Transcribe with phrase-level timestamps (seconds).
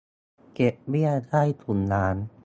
[0.55, 2.15] เก็บเบี้ยใต้ถุนร้าน